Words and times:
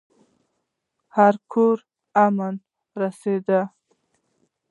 هر 1.15 1.33
کورته 1.51 1.89
امن 2.25 2.53
ور 2.61 2.99
رسېدلی 3.01 3.61